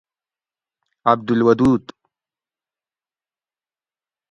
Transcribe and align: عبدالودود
عبدالودود 1.07 1.91